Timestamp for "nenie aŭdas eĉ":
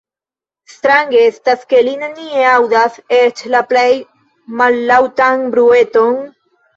2.03-3.43